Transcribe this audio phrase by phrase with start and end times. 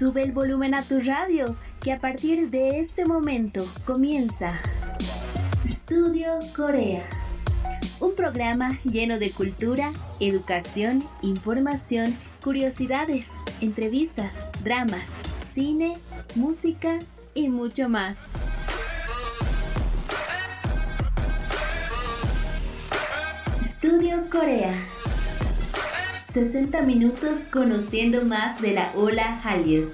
[0.00, 4.58] Sube el volumen a tu radio, que a partir de este momento comienza
[5.62, 7.06] Estudio Corea.
[8.00, 13.28] Un programa lleno de cultura, educación, información, curiosidades,
[13.60, 14.34] entrevistas,
[14.64, 15.06] dramas,
[15.52, 15.98] cine,
[16.34, 17.00] música
[17.34, 18.16] y mucho más.
[23.60, 24.82] Estudio Corea.
[26.32, 29.90] 60 minutos conociendo más de la ola Hallyu.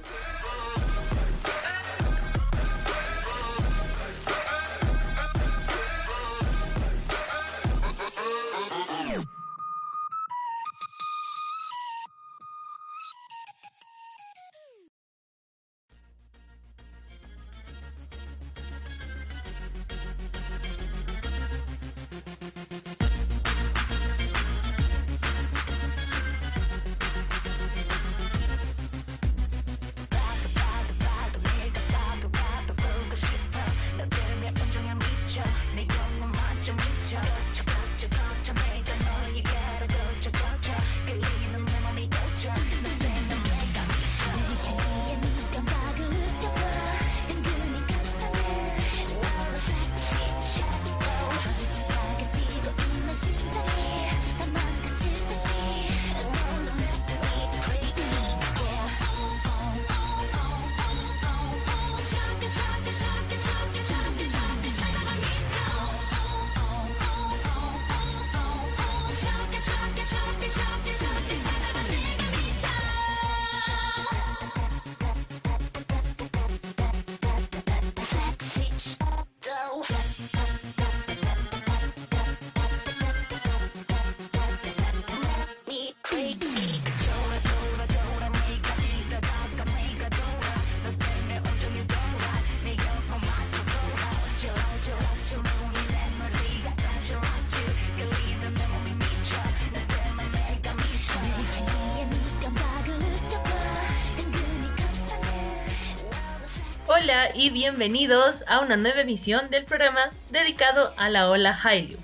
[107.06, 110.00] Hola y bienvenidos a una nueva emisión del programa
[110.32, 111.98] dedicado a la ola Hallyu.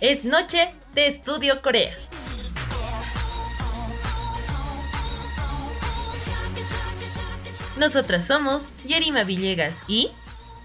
[0.00, 1.94] Es noche de Estudio Corea.
[7.76, 10.10] Nosotras somos Yerima Villegas y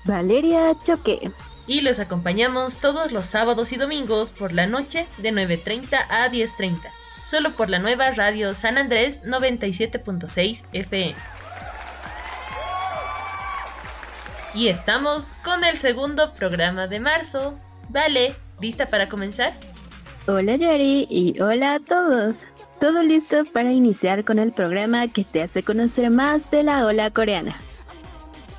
[0.05, 1.29] Valeria Choque.
[1.67, 6.89] Y los acompañamos todos los sábados y domingos por la noche de 9.30 a 10.30,
[7.21, 11.15] solo por la nueva radio San Andrés 97.6 FM.
[14.57, 17.59] Y estamos con el segundo programa de marzo.
[17.89, 19.53] Vale, ¿lista para comenzar?
[20.25, 22.39] Hola Yari y hola a todos.
[22.79, 27.11] Todo listo para iniciar con el programa que te hace conocer más de la ola
[27.11, 27.55] coreana.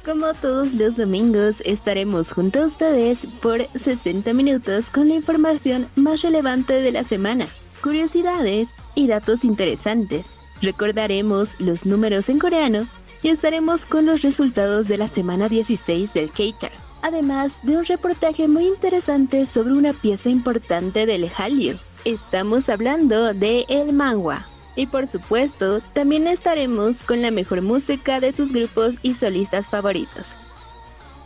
[0.04, 6.22] Como todos los domingos, estaremos junto a ustedes por 60 minutos con la información más
[6.22, 7.48] relevante de la semana,
[7.82, 10.26] curiosidades y datos interesantes.
[10.62, 12.86] Recordaremos los números en coreano
[13.23, 18.49] y estaremos con los resultados de la semana 16 del K-Chart, además de un reportaje
[18.49, 21.78] muy interesante sobre una pieza importante del Hallyu.
[22.05, 24.47] Estamos hablando de el manga.
[24.77, 30.28] Y por supuesto, también estaremos con la mejor música de tus grupos y solistas favoritos.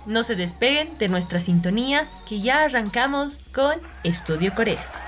[0.06, 5.01] No se despeguen de nuestra sintonía, que ya arrancamos con Estudio Corea.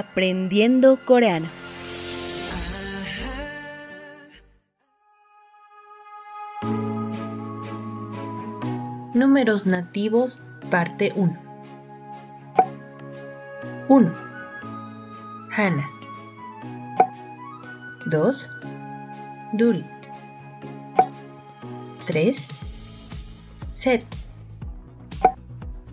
[0.00, 1.46] Aprendiendo coreano.
[9.12, 11.38] Números nativos, parte 1.
[13.88, 14.14] 1.
[15.54, 15.90] Hana.
[18.06, 18.50] 2.
[19.52, 19.84] Dul.
[22.06, 22.48] 3.
[23.68, 24.06] Set.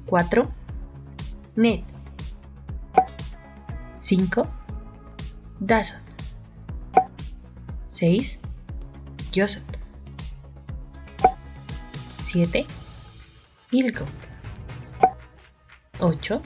[0.05, 0.47] 4.
[1.57, 1.96] Net.
[4.07, 4.47] 5.
[5.59, 5.99] Dasot.
[7.87, 8.39] 6.
[9.33, 9.63] Gyosot.
[12.17, 12.65] 7.
[13.71, 14.05] Ilgo.
[15.99, 16.41] 8.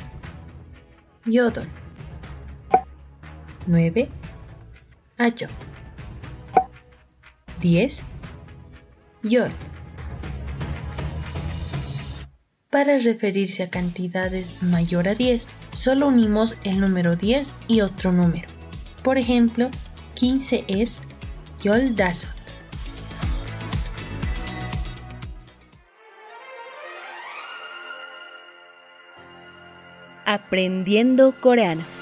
[1.25, 1.67] Yodon.
[3.67, 4.09] 9.
[5.19, 5.47] Ayo.
[7.61, 8.03] 10.
[9.23, 9.51] Yor.
[12.83, 18.47] Para referirse a cantidades mayor a 10, solo unimos el número 10 y otro número.
[19.03, 19.69] Por ejemplo,
[20.15, 21.03] 15 es
[21.61, 22.31] Yoldasot.
[30.25, 32.00] Aprendiendo Coreano.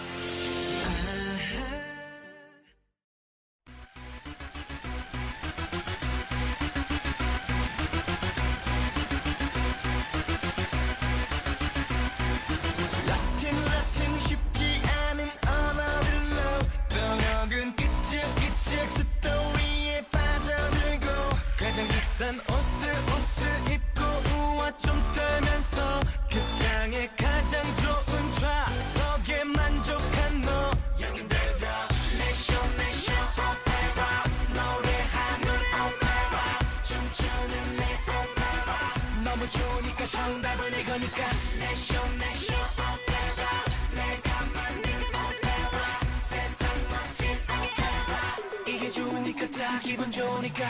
[40.12, 41.18] 정답은 이거니까
[41.60, 42.54] 내쇼 내쇼
[43.08, 43.44] 내쇼
[43.94, 50.66] 내가 만든 무대와 세상 멋지상에 해봐 이게 좋으니까 다 기분 좋으니까.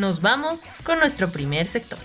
[0.00, 1.98] Nos vamos con nuestro primer sector.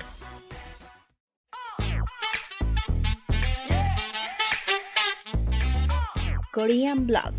[6.52, 7.36] Korean Blog.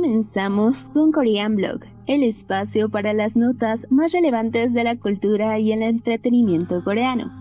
[0.00, 5.72] Comenzamos con Korean Blog, el espacio para las notas más relevantes de la cultura y
[5.72, 7.32] el entretenimiento coreano.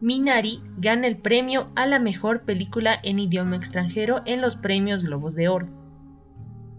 [0.00, 5.34] Minari gana el premio a la mejor película en idioma extranjero en los premios Globos
[5.34, 5.68] de Oro.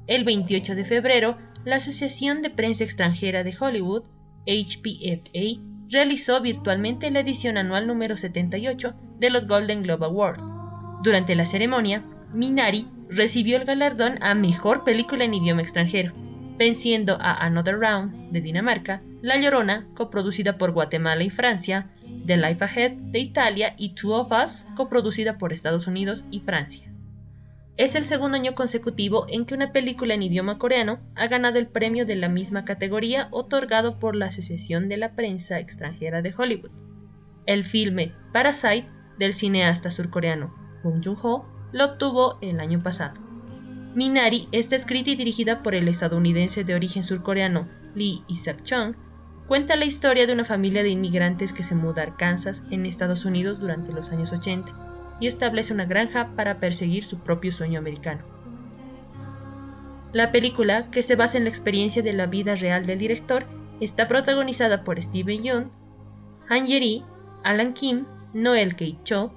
[0.07, 4.05] El 28 de febrero, la Asociación de Prensa Extranjera de Hollywood,
[4.47, 10.43] HPFA, realizó virtualmente la edición anual número 78 de los Golden Globe Awards.
[11.03, 12.03] Durante la ceremonia,
[12.33, 16.13] Minari recibió el galardón a Mejor Película en Idioma Extranjero,
[16.57, 21.89] venciendo a Another Round de Dinamarca, La Llorona, coproducida por Guatemala y Francia,
[22.25, 26.89] The Life Ahead de Italia y Two of Us, coproducida por Estados Unidos y Francia.
[27.75, 31.67] Es el segundo año consecutivo en que una película en idioma coreano ha ganado el
[31.67, 36.71] premio de la misma categoría otorgado por la Asociación de la Prensa Extranjera de Hollywood.
[37.45, 38.87] El filme Parasite
[39.17, 40.53] del cineasta surcoreano
[40.83, 43.19] Bong Joon-ho lo obtuvo el año pasado.
[43.95, 48.95] Minari está escrita y dirigida por el estadounidense de origen surcoreano Lee Isaac-chung.
[49.47, 53.25] Cuenta la historia de una familia de inmigrantes que se muda a Arkansas, en Estados
[53.25, 54.91] Unidos, durante los años 80
[55.21, 58.23] y establece una granja para perseguir su propio sueño americano.
[60.13, 63.45] La película, que se basa en la experiencia de la vida real del director,
[63.79, 65.71] está protagonizada por Steven Yeun,
[66.49, 67.05] Han Ye-ri,
[67.43, 69.31] Alan Kim, Noel Kei Cho,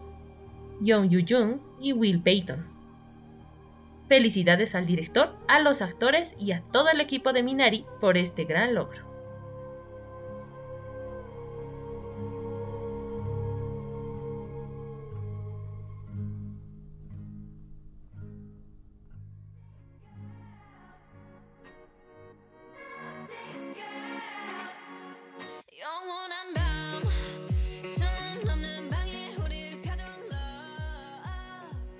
[0.81, 2.65] Young Yu Jung y Will Payton.
[4.09, 8.45] Felicidades al director, a los actores y a todo el equipo de Minari por este
[8.45, 9.14] gran logro.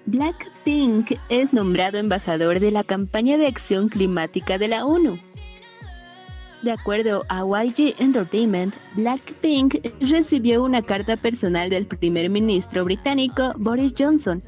[0.07, 5.19] Blackpink es nombrado embajador de la campaña de acción climática de la ONU.
[6.63, 13.95] De acuerdo a YG Entertainment, Blackpink recibió una carta personal del primer ministro británico Boris
[13.99, 14.41] Johnson,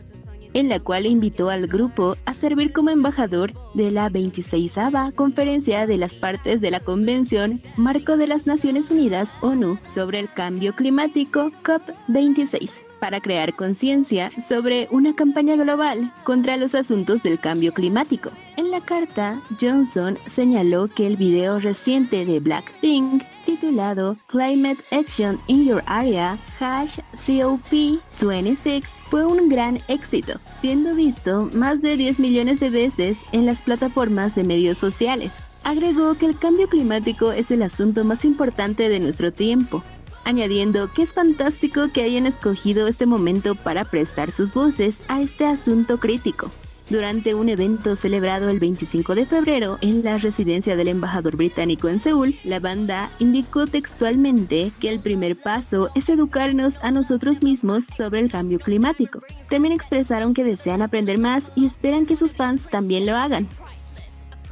[0.53, 4.75] en la cual invitó al grupo a servir como embajador de la 26
[5.15, 10.29] Conferencia de las Partes de la Convención Marco de las Naciones Unidas ONU sobre el
[10.29, 17.73] Cambio Climático COP26 para crear conciencia sobre una campaña global contra los asuntos del cambio
[17.73, 18.31] climático.
[18.57, 25.65] En la carta, Johnson señaló que el video reciente de Blackpink titulado Climate Action in
[25.65, 32.71] Your Area, hash COP26, fue un gran éxito, siendo visto más de 10 millones de
[32.71, 35.35] veces en las plataformas de medios sociales.
[35.65, 39.83] Agregó que el cambio climático es el asunto más importante de nuestro tiempo
[40.27, 45.47] añadiendo que es fantástico que hayan escogido este momento para prestar sus voces a este
[45.47, 46.51] asunto crítico.
[46.89, 51.99] Durante un evento celebrado el 25 de febrero en la residencia del embajador británico en
[51.99, 58.21] Seúl, la banda indicó textualmente que el primer paso es educarnos a nosotros mismos sobre
[58.21, 59.21] el cambio climático.
[59.51, 63.49] También expresaron que desean aprender más y esperan que sus fans también lo hagan.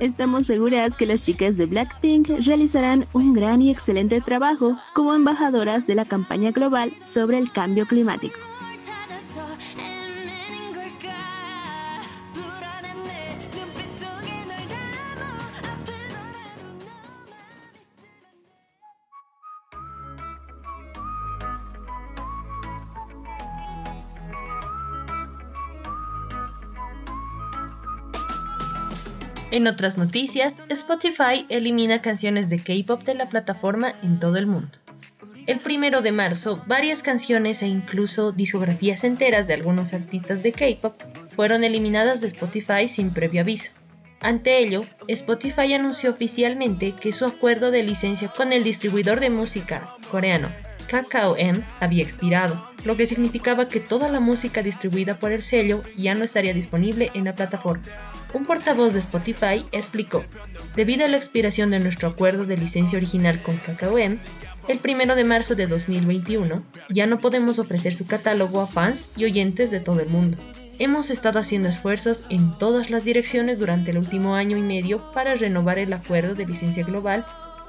[0.04, 5.87] Estamos seguras que las chicas de Blackpink realizarán un gran y excelente trabajo como embajadoras
[5.87, 8.38] de la campaña global sobre el cambio climático.
[29.54, 34.80] En otras noticias, Spotify elimina canciones de K-pop de la plataforma en todo el mundo.
[35.46, 41.00] El primero de marzo, varias canciones e incluso discografías enteras de algunos artistas de K-pop
[41.37, 43.70] fueron eliminadas de Spotify sin previo aviso.
[44.20, 49.94] Ante ello, Spotify anunció oficialmente que su acuerdo de licencia con el distribuidor de música
[50.11, 50.50] coreano
[50.88, 55.84] Kakao M había expirado, lo que significaba que toda la música distribuida por el sello
[55.96, 57.84] ya no estaría disponible en la plataforma.
[58.34, 60.24] Un portavoz de Spotify explicó,
[60.74, 64.18] debido a la expiración de nuestro acuerdo de licencia original con KKM,
[64.66, 69.24] el 1 de marzo de 2021 ya no podemos ofrecer su catálogo a fans y
[69.24, 70.36] oyentes de todo el mundo.
[70.80, 75.36] Hemos estado haciendo esfuerzos en todas las direcciones durante el último año y medio para
[75.36, 77.24] renovar el acuerdo de licencia global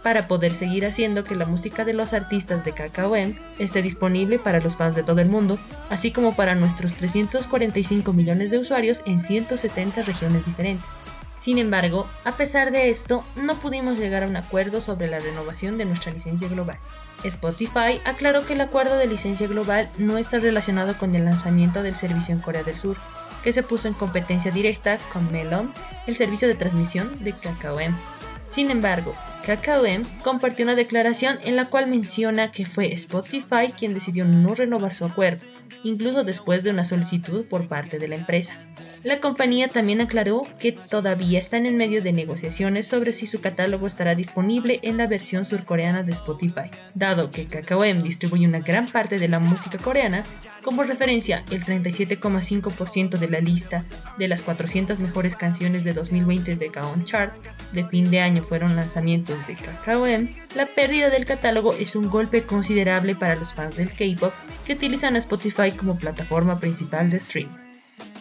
[0.06, 4.60] para poder seguir haciendo que la música de los artistas de KKM esté disponible para
[4.60, 5.58] los fans de todo el mundo,
[5.90, 10.92] así como para nuestros 345 millones de usuarios en 170 regiones diferentes.
[11.34, 15.80] Sin embargo, a pesar de esto, no pudimos llegar a un acuerdo sobre la renovación
[15.80, 16.78] de nuestra licencia global.
[17.24, 21.96] Spotify aclaró que el acuerdo de licencia global no está relacionado con el lanzamiento del
[21.96, 22.98] servicio en Corea del Sur,
[23.44, 25.74] que se puso en competencia directa con Melon,
[26.06, 27.96] el servicio de transmisión de KKM.
[28.44, 34.25] Sin embargo, KKM compartió una declaración en la cual menciona que fue Spotify quien decidió
[34.25, 35.46] no renovar su acuerdo,
[35.84, 38.60] incluso después de una solicitud por parte de la empresa.
[39.04, 43.86] La compañía también aclaró que todavía están en medio de negociaciones sobre si su catálogo
[43.86, 46.72] estará disponible en la versión surcoreana de Spotify.
[46.96, 50.24] Dado que KKM distribuye una gran parte de la música coreana,
[50.64, 53.86] como referencia, el 37,5% de la lista
[54.18, 57.32] de las 400 mejores canciones de 2020 de Gaon Chart
[57.72, 62.44] de fin de año fueron lanzamientos de KKM, la pérdida del catálogo es un golpe
[62.44, 64.34] considerable para los fans del K-pop
[64.65, 67.50] que utilizan a Spotify como plataforma principal de stream.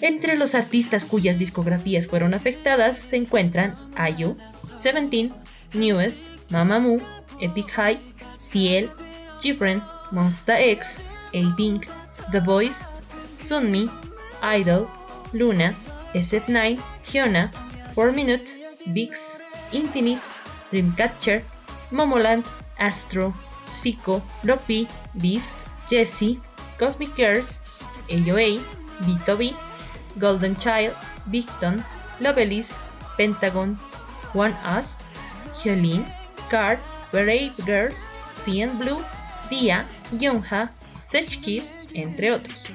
[0.00, 3.76] Entre los artistas cuyas discografías fueron afectadas se encuentran
[4.16, 4.36] IU,
[4.74, 5.32] Seventeen,
[5.72, 7.00] Newest, Mamamoo,
[7.40, 8.00] Epic High,
[8.38, 8.90] Ciel,
[9.42, 11.86] Different, Monsta X, A-Pink,
[12.30, 12.86] The Voice,
[13.38, 13.90] Sunmi,
[14.42, 14.88] Idol,
[15.32, 15.74] Luna,
[16.12, 17.50] SF9, Hyuna,
[17.94, 18.52] 4 Minute,
[18.86, 19.40] Bix,
[19.72, 20.20] Infinite,
[20.74, 21.42] Dreamcatcher,
[21.92, 22.44] Momoland,
[22.76, 23.32] Astro,
[23.70, 25.54] Zico, Lopi, Beast,
[25.86, 26.40] Jessie,
[26.78, 27.60] Cosmic Girls,
[28.08, 28.58] AOA,
[29.06, 29.54] B2B,
[30.18, 30.94] Golden Child,
[31.30, 31.84] Victon,
[32.18, 32.80] Lovelis,
[33.16, 33.76] Pentagon,
[34.32, 34.98] One Us,
[35.54, 36.04] Hyolyn,
[36.50, 36.80] Card,
[37.12, 38.98] Brave Girls, CN Blue,
[39.48, 42.66] Dia, Yonha, Sech Kiss, entre otros.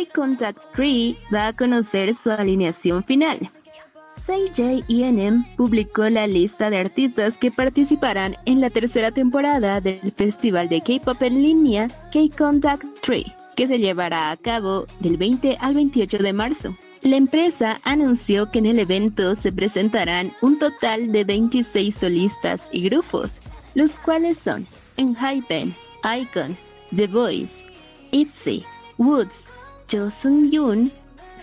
[0.00, 3.38] K-Contact 3 va a conocer su alineación final.
[4.24, 10.80] CJ publicó la lista de artistas que participarán en la tercera temporada del festival de
[10.80, 13.24] K-pop en línea K-Contact 3,
[13.56, 16.74] que se llevará a cabo del 20 al 28 de marzo.
[17.02, 22.88] La empresa anunció que en el evento se presentarán un total de 26 solistas y
[22.88, 23.40] grupos,
[23.74, 24.66] los cuales son
[24.96, 26.56] Enhypen, Icon,
[26.94, 27.64] The Voice,
[28.12, 28.64] ITZY,
[28.96, 29.49] Woods,
[29.90, 30.92] Jo Sung Yoon,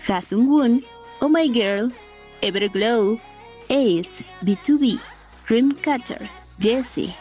[0.06, 0.82] Ha Sung Woon,
[1.20, 1.92] Oh My Girl,
[2.42, 3.20] Everglow,
[3.68, 4.98] Ace, B2B,
[5.46, 6.26] Dreamcatcher,
[6.58, 7.14] Jessie,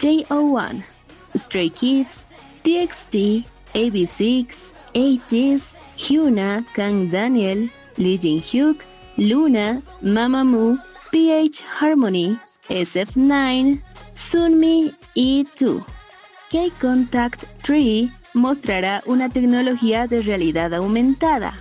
[0.00, 0.82] JO1,
[1.36, 2.26] Stray Kids,
[2.64, 8.82] TXT, AB6, ATEEZ, Hyuna, Kang Daniel, Lee Jin Hyuk,
[9.16, 12.36] Luna, Mamamoo, PH Harmony,
[12.68, 13.80] SF9,
[14.16, 15.84] Sunmi E2,
[16.50, 21.54] K-Contact 3, mostrará una tecnología de realidad aumentada.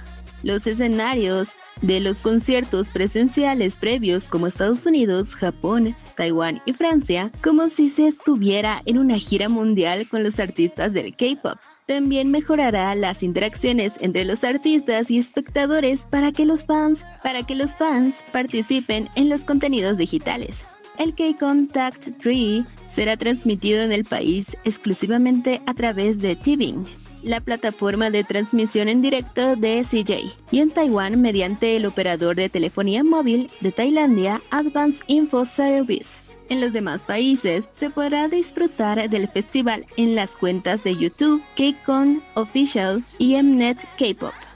[0.43, 1.51] Los escenarios
[1.81, 8.07] de los conciertos presenciales previos como Estados Unidos, Japón, Taiwán y Francia, como si se
[8.07, 11.57] estuviera en una gira mundial con los artistas del K-pop.
[11.87, 17.55] También mejorará las interacciones entre los artistas y espectadores para que los fans, para que
[17.55, 20.63] los fans participen en los contenidos digitales.
[21.01, 26.85] El K-Contact 3 será transmitido en el país exclusivamente a través de TVing,
[27.23, 32.49] la plataforma de transmisión en directo de CJ, y en Taiwán mediante el operador de
[32.49, 36.31] telefonía móvil de Tailandia Advanced Info Service.
[36.49, 42.21] En los demás países se podrá disfrutar del festival en las cuentas de YouTube, KCON
[42.35, 44.50] Official y Mnet K-Pop.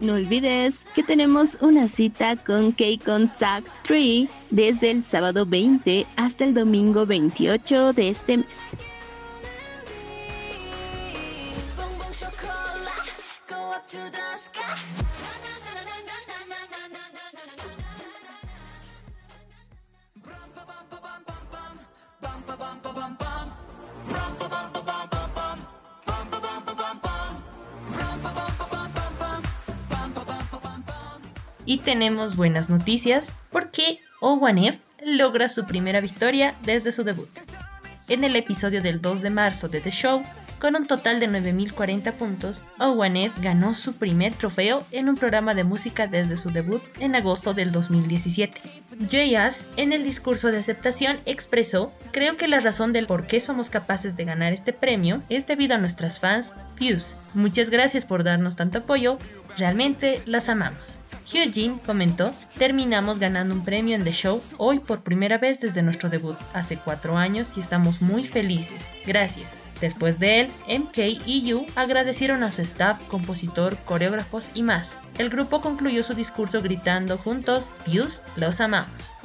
[0.00, 6.52] No olvides que tenemos una cita con K-Contact 3 desde el sábado 20 hasta el
[6.52, 8.76] domingo 28 de este mes.
[31.66, 37.28] Y tenemos buenas noticias porque O1F logra su primera victoria desde su debut.
[38.08, 40.22] En el episodio del 2 de marzo de The Show,
[40.60, 45.64] con un total de 9.040 puntos, O1F ganó su primer trofeo en un programa de
[45.64, 48.60] música desde su debut en agosto del 2017.
[49.00, 49.66] J.S.
[49.76, 54.16] en el discurso de aceptación expresó, creo que la razón del por qué somos capaces
[54.16, 57.16] de ganar este premio es debido a nuestras fans Fuse.
[57.34, 59.18] Muchas gracias por darnos tanto apoyo,
[59.58, 61.00] realmente las amamos.
[61.26, 66.08] Hyojin comentó, terminamos ganando un premio en The Show hoy por primera vez desde nuestro
[66.08, 68.90] debut hace cuatro años y estamos muy felices.
[69.04, 69.52] Gracias.
[69.80, 74.98] Después de él, MK y Yu agradecieron a su staff, compositor, coreógrafos y más.
[75.18, 79.16] El grupo concluyó su discurso gritando juntos, Views, los amamos.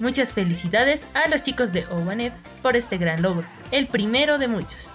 [0.00, 4.90] Muchas felicidades a los chicos de O1F por este gran logro, el primero de muchos.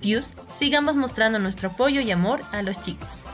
[0.00, 3.26] Views, sigamos mostrando nuestro apoyo y amor a los chicos.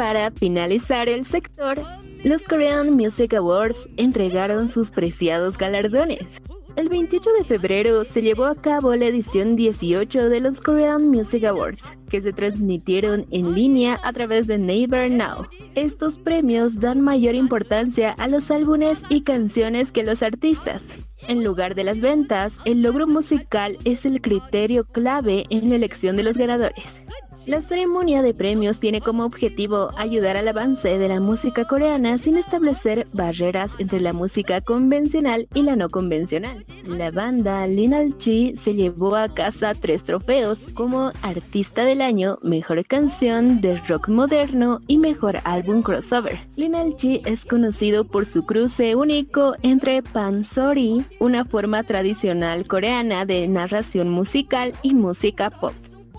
[0.00, 1.78] Para finalizar el sector,
[2.24, 6.40] los Korean Music Awards entregaron sus preciados galardones.
[6.76, 11.44] El 28 de febrero se llevó a cabo la edición 18 de los Korean Music
[11.44, 15.46] Awards, que se transmitieron en línea a través de Naver Now.
[15.74, 20.82] Estos premios dan mayor importancia a los álbumes y canciones que los artistas.
[21.28, 26.16] En lugar de las ventas, el logro musical es el criterio clave en la elección
[26.16, 27.02] de los ganadores.
[27.46, 32.36] La ceremonia de premios tiene como objetivo ayudar al avance de la música coreana sin
[32.36, 36.64] establecer barreras entre la música convencional y la no convencional.
[36.86, 42.84] La banda Lin Chi se llevó a casa tres trofeos como Artista del Año, Mejor
[42.86, 46.40] Canción de Rock Moderno y Mejor Álbum Crossover.
[46.56, 53.48] Lin Chi es conocido por su cruce único entre pansori, una forma tradicional coreana de
[53.48, 55.72] narración musical, y música pop.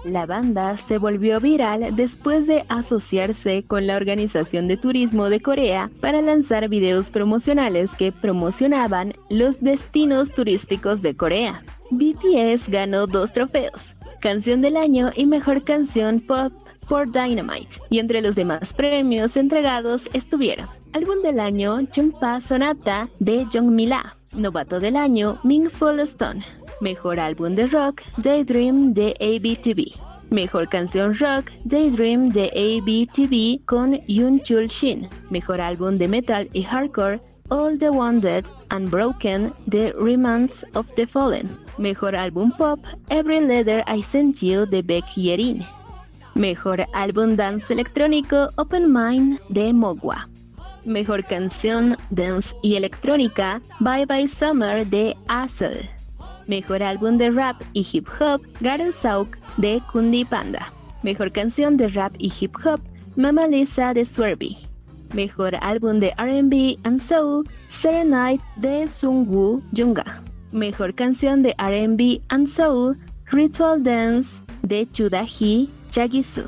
[0.03, 5.91] La banda se volvió viral después de asociarse con la Organización de Turismo de Corea
[5.99, 11.63] para lanzar videos promocionales que promocionaban los destinos turísticos de Corea.
[11.91, 16.51] BTS ganó dos trofeos, Canción del Año y Mejor Canción Pop
[16.89, 23.45] por Dynamite, y entre los demás premios entregados estuvieron Álbum del Año Chungpa Sonata de
[23.53, 25.69] Jongmila, Novato del Año Ming
[26.03, 26.45] Stone,
[26.79, 29.93] Mejor álbum de rock, Daydream de ABTV.
[30.29, 35.09] Mejor canción rock, Daydream de ABTV con Yoon Chul Shin.
[35.29, 41.05] Mejor álbum de metal y hardcore, All the Wounded and Broken de Remnants of the
[41.05, 41.49] Fallen.
[41.77, 45.65] Mejor álbum pop, Every Letter I Sent You de Beck Yerin.
[46.35, 50.29] Mejor álbum dance electrónico, Open Mind de Mogwa.
[50.85, 55.87] Mejor canción dance y electrónica, Bye Bye Summer de Azel.
[56.47, 60.73] Mejor álbum de rap y hip hop, Garden Sauk de Kundi Panda.
[61.03, 62.81] Mejor canción de rap y hip hop,
[63.15, 64.57] Mama Lisa de Swerby.
[65.13, 70.23] Mejor álbum de RB and Soul, Serenite de Sungwoo Junga.
[70.51, 76.43] Mejor canción de RB and Soul, Ritual Dance de Chudahi Chagisu.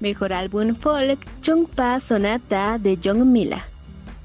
[0.00, 3.73] Mejor álbum folk, Chungpa Sonata de Jong Mila.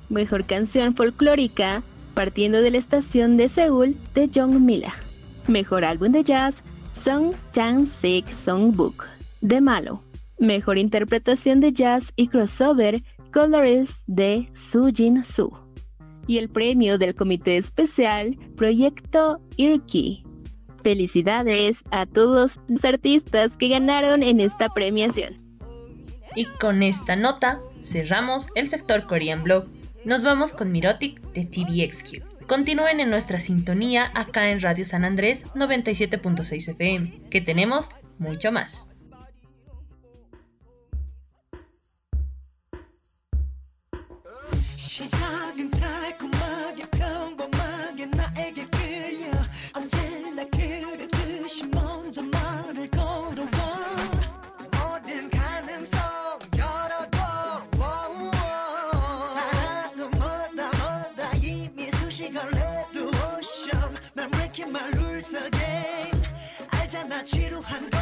[0.10, 1.84] Mejor canción folclórica,
[2.16, 4.94] partiendo de la estación de Seúl de Jong Mila.
[5.48, 9.06] Mejor álbum de jazz, Song Chang-sik Songbook,
[9.42, 10.04] de Malo.
[10.40, 15.56] Mejor interpretación de jazz y crossover, Colorist de Su Jin Su.
[16.26, 20.24] Y el premio del comité especial, Proyecto Irki.
[20.84, 25.38] Felicidades a todos los artistas que ganaron en esta premiación.
[26.36, 29.66] Y con esta nota cerramos el sector Korean Blog.
[30.10, 32.48] Nos vamos con Mirotic de TVXQ.
[32.48, 38.89] Continúen en nuestra sintonía acá en Radio San Andrés 97.6 FM, que tenemos mucho más.
[67.30, 68.00] 지루한 걸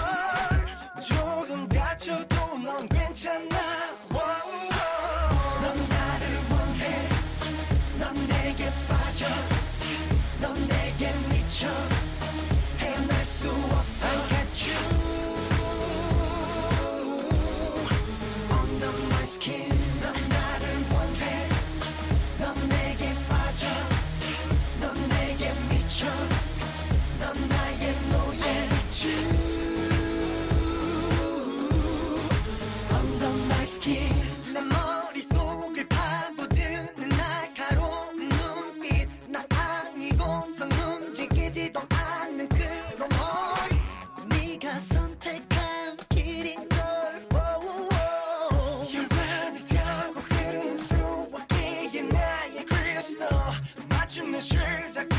[54.06, 55.16] 맞춤을 시작해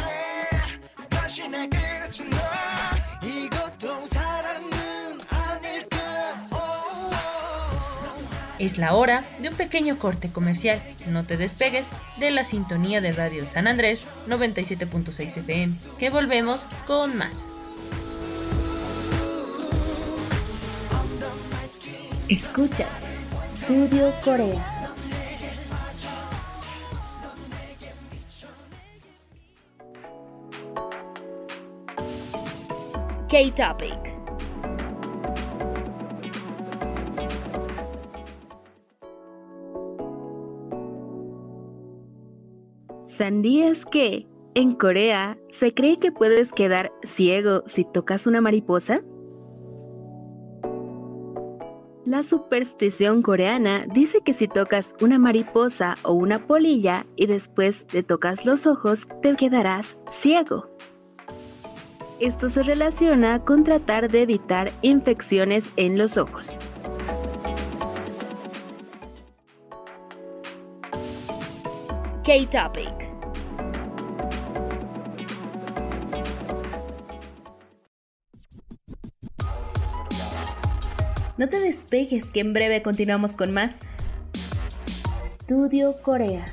[1.09, 2.37] 간신의 끝은 너
[8.59, 10.81] Es la hora de un pequeño corte comercial.
[11.07, 17.17] No te despegues de la sintonía de Radio San Andrés 97.6 FM, que volvemos con
[17.17, 17.47] más.
[22.29, 22.87] Escuchas
[23.41, 24.76] Studio Corea.
[33.28, 34.18] K-Topic.
[43.06, 49.02] ¿Sabías que en Corea se cree que puedes quedar ciego si tocas una mariposa?
[52.06, 58.02] La superstición coreana dice que si tocas una mariposa o una polilla y después te
[58.02, 60.70] tocas los ojos, te quedarás ciego.
[62.20, 66.48] Esto se relaciona con tratar de evitar infecciones en los ojos.
[72.24, 73.08] K-Topic.
[81.36, 83.78] No te despegues que en breve continuamos con más.
[85.20, 86.44] Studio Corea.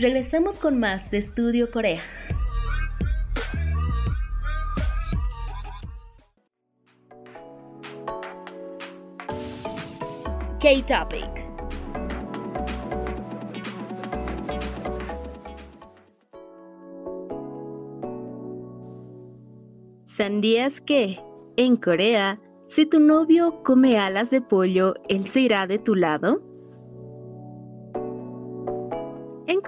[0.00, 2.00] Regresamos con más de Studio Corea.
[10.60, 11.48] K-Topic.
[20.06, 21.18] ¿Sabías que
[21.56, 26.47] en Corea, si tu novio come alas de pollo, él se irá de tu lado?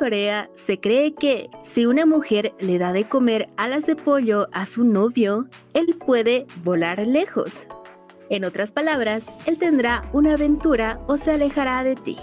[0.01, 4.65] Corea se cree que si una mujer le da de comer alas de pollo a
[4.65, 7.67] su novio, él puede volar lejos.
[8.31, 12.17] En otras palabras, él tendrá una aventura o se alejará de ti.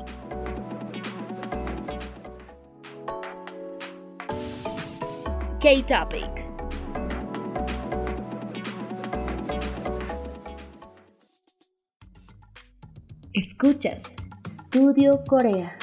[5.62, 6.32] K-Topic.
[13.34, 14.02] Escuchas
[14.48, 15.78] Studio Corea.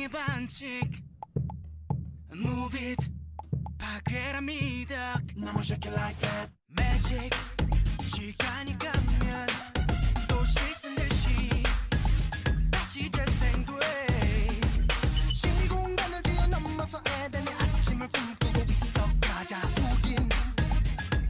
[0.00, 1.02] magic
[2.34, 3.10] Move it
[3.78, 7.30] 파괴라 미덕 너무 shake it like that Magic
[8.04, 9.46] 시간이 가면
[10.28, 11.62] 또 씻은 듯이
[12.70, 13.72] 다시 재생돼
[15.32, 19.60] 시공간을 뛰어넘어서 에덴의 아침을 꿈꾸고 있어 맞아
[20.02, 20.28] 우린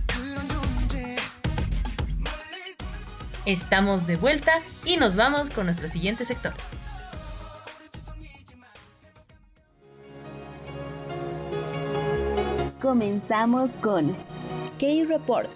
[0.07, 1.17] 그런 존재
[2.19, 2.77] 멀리
[3.47, 4.53] Estamos de vuelta
[4.85, 6.55] y nos vamos con nuestro siguiente sector.
[12.92, 14.14] Comenzamos con
[14.78, 15.50] K-Report.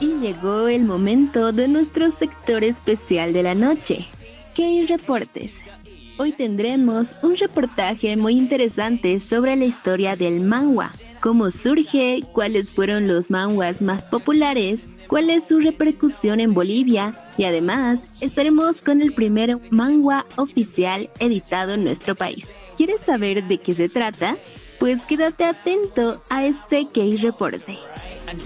[0.00, 4.06] Y llegó el momento de nuestro sector especial de la noche,
[4.56, 5.60] K-Reportes.
[6.16, 13.06] Hoy tendremos un reportaje muy interesante sobre la historia del manga, cómo surge, cuáles fueron
[13.06, 19.12] los manguas más populares, cuál es su repercusión en Bolivia y además estaremos con el
[19.12, 22.48] primer manga oficial editado en nuestro país.
[22.76, 24.36] ¿Quieres saber de qué se trata?
[24.78, 27.78] Pues quédate atento a este K-Reporte.
[28.30, 28.38] 안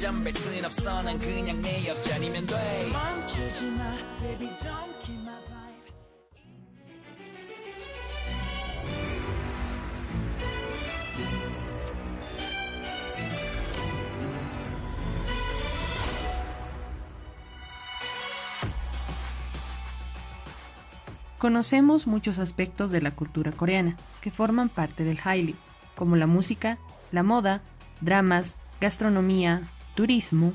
[21.45, 25.55] Conocemos muchos aspectos de la cultura coreana que forman parte del Hallyu,
[25.95, 26.79] como la música,
[27.13, 27.61] la moda,
[28.01, 29.61] dramas, gastronomía,
[29.95, 30.55] turismo.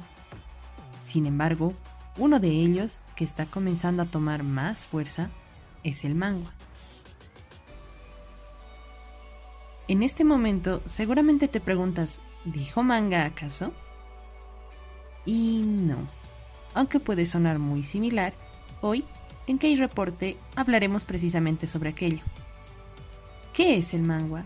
[1.04, 1.76] Sin embargo,
[2.18, 5.30] uno de ellos que está comenzando a tomar más fuerza
[5.84, 6.56] es el manga.
[9.88, 13.74] En este momento seguramente te preguntas, ¿dijo manga acaso?
[15.24, 15.98] Y no.
[16.74, 18.34] Aunque puede sonar muy similar,
[18.82, 19.06] hoy
[19.50, 22.22] en K-Reporte hablaremos precisamente sobre aquello.
[23.52, 24.46] ¿Qué es el manga?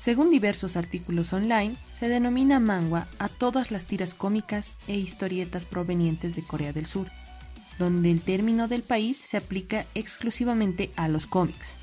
[0.00, 6.34] Según diversos artículos online, se denomina manga a todas las tiras cómicas e historietas provenientes
[6.36, 7.10] de Corea del Sur,
[7.78, 11.76] donde el término del país se aplica exclusivamente a los cómics.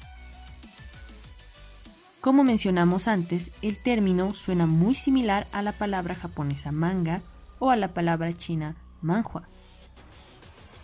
[2.23, 7.21] Como mencionamos antes, el término suena muy similar a la palabra japonesa manga
[7.59, 9.49] o a la palabra china manhua.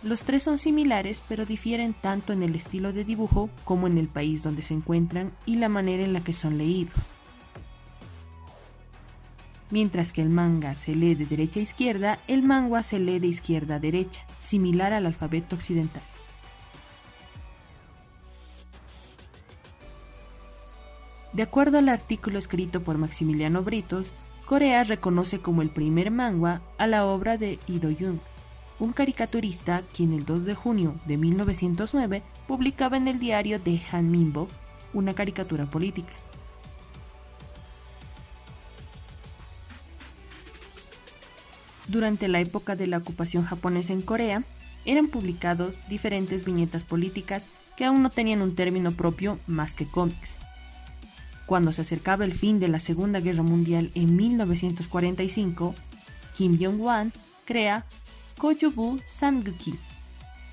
[0.02, 4.06] Los tres son similares pero difieren tanto en el estilo de dibujo como en el
[4.06, 6.92] país donde se encuentran y la manera en la que son leídos.
[9.70, 13.28] Mientras que el manga se lee de derecha a izquierda, el manga se lee de
[13.28, 16.02] izquierda a derecha, similar al alfabeto occidental.
[21.32, 24.12] De acuerdo al artículo escrito por Maximiliano Britos,
[24.46, 28.18] Corea reconoce como el primer manga a la obra de Ido Jung,
[28.80, 34.10] un caricaturista quien el 2 de junio de 1909 publicaba en el diario de Han
[34.10, 34.48] Minbo
[34.92, 36.12] una caricatura política.
[41.86, 44.42] Durante la época de la ocupación japonesa en Corea,
[44.84, 50.38] eran publicados diferentes viñetas políticas que aún no tenían un término propio más que cómics.
[51.50, 55.74] Cuando se acercaba el fin de la Segunda Guerra Mundial en 1945,
[56.32, 57.12] Kim Jong-wan
[57.44, 57.86] crea
[58.38, 59.74] Kojubu Samguki,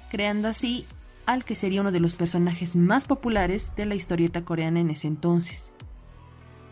[0.10, 0.86] creando así
[1.28, 5.08] al que sería uno de los personajes más populares de la historieta coreana en ese
[5.08, 5.72] entonces,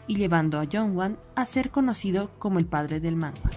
[0.07, 3.51] y llevando a Jong-wan a ser conocido como el padre del manga.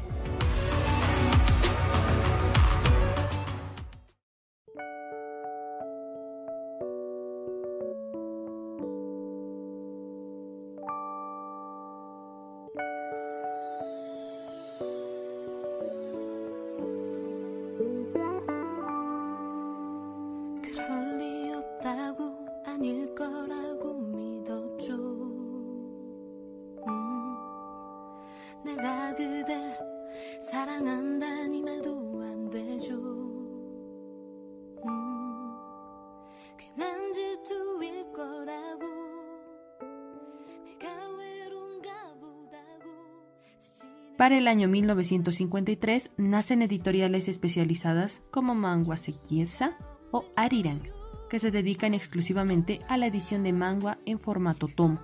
[44.28, 49.78] Para el año 1953 nacen editoriales especializadas como Mangua Sekiesa
[50.10, 50.82] o Arirang,
[51.30, 55.00] que se dedican exclusivamente a la edición de manga en formato tomo,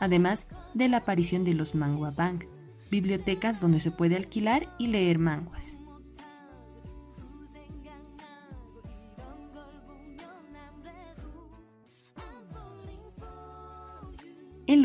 [0.00, 2.46] además de la aparición de los Mangua Bank,
[2.90, 5.76] bibliotecas donde se puede alquilar y leer manguas.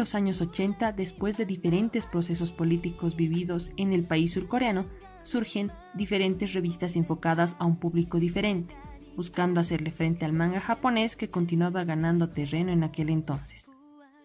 [0.01, 4.87] Los años 80, después de diferentes procesos políticos vividos en el país surcoreano,
[5.21, 8.75] surgen diferentes revistas enfocadas a un público diferente,
[9.15, 13.69] buscando hacerle frente al manga japonés que continuaba ganando terreno en aquel entonces.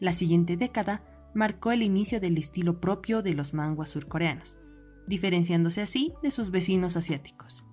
[0.00, 1.02] La siguiente década
[1.34, 4.56] marcó el inicio del estilo propio de los manguas surcoreanos,
[5.06, 7.66] diferenciándose así de sus vecinos asiáticos.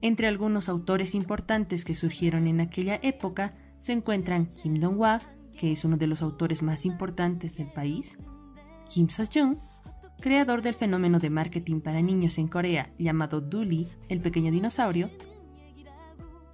[0.00, 5.20] Entre algunos autores importantes que surgieron en aquella época se encuentran Kim Dong-hwa,
[5.58, 8.16] que es uno de los autores más importantes del país,
[8.88, 9.56] Kim So-jung,
[10.20, 15.10] creador del fenómeno de marketing para niños en Corea llamado Dooley, el pequeño dinosaurio,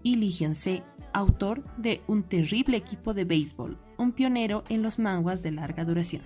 [0.03, 5.43] y Lee Hyun-se, autor de Un terrible equipo de béisbol, un pionero en los manguas
[5.43, 6.23] de larga duración.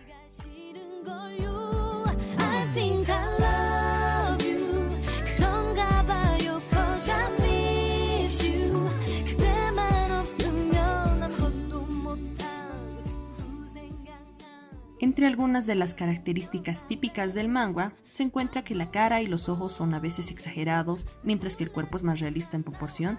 [15.00, 19.48] Entre algunas de las características típicas del manga se encuentra que la cara y los
[19.48, 23.18] ojos son a veces exagerados, mientras que el cuerpo es más realista en proporción,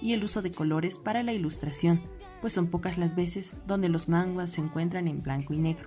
[0.00, 2.00] y el uso de colores para la ilustración,
[2.40, 5.86] pues son pocas las veces donde los manguas se encuentran en blanco y negro.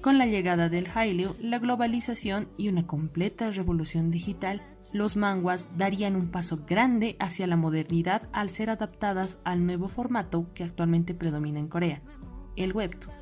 [0.00, 6.16] Con la llegada del Hallyu, la globalización y una completa revolución digital, los manguas darían
[6.16, 11.58] un paso grande hacia la modernidad al ser adaptadas al nuevo formato que actualmente predomina
[11.58, 12.02] en Corea,
[12.56, 13.14] el webtoon.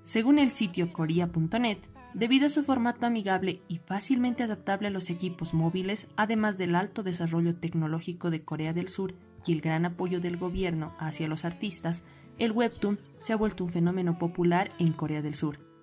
[0.00, 1.78] Según el sitio korea.net,
[2.12, 7.02] debido a su formato amigable y fácilmente adaptable a los equipos móviles, además del alto
[7.02, 12.04] desarrollo tecnológico de Corea del Sur y el gran apoyo del gobierno hacia los artistas,
[12.38, 15.73] el webtoon se ha vuelto un fenómeno popular en Corea del Sur.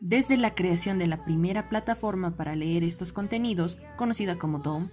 [0.00, 4.88] Desde la creación de la primera plataforma para leer estos contenidos, conocida como DOM,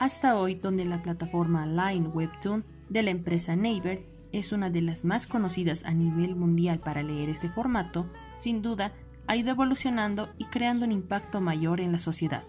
[0.00, 5.04] hasta hoy donde la plataforma Line Webtoon de la empresa Naver es una de las
[5.04, 8.94] más conocidas a nivel mundial para leer este formato, sin duda
[9.28, 12.42] ha ido evolucionando y creando un impacto mayor en la sociedad.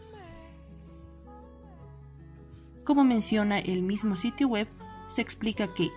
[2.86, 4.68] Como menciona el mismo sitio web,
[5.10, 5.92] se explica que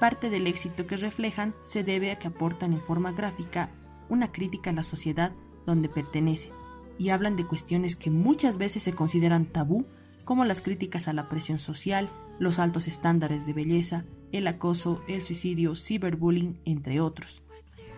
[0.00, 3.68] parte del éxito que reflejan se debe a que aportan en forma gráfica
[4.08, 5.32] una crítica a la sociedad
[5.68, 6.50] donde pertenece
[6.98, 9.86] y hablan de cuestiones que muchas veces se consideran tabú,
[10.24, 15.22] como las críticas a la presión social, los altos estándares de belleza, el acoso, el
[15.22, 17.42] suicidio, ciberbullying, entre otros.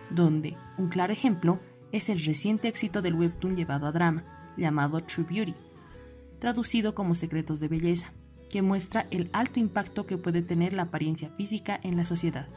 [0.09, 1.59] Donde un claro ejemplo
[1.91, 4.23] es el reciente éxito del webtoon llevado a drama,
[4.57, 5.55] llamado True Beauty,
[6.39, 8.11] traducido como Secretos de Belleza,
[8.49, 12.47] que muestra el alto impacto que puede tener la apariencia física en la sociedad.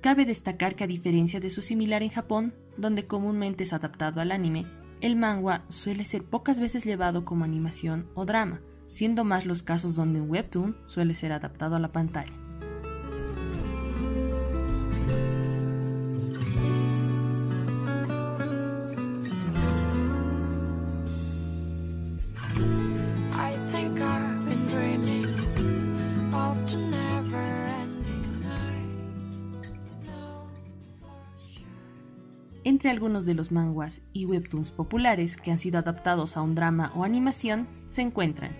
[0.00, 4.30] Cabe destacar que a diferencia de su similar en Japón, donde comúnmente es adaptado al
[4.30, 4.66] anime,
[5.00, 9.96] el manga suele ser pocas veces llevado como animación o drama, siendo más los casos
[9.96, 12.32] donde un webtoon suele ser adaptado a la pantalla.
[32.98, 37.04] Algunos de los manguas y webtoons populares que han sido adaptados a un drama o
[37.04, 38.56] animación se encuentran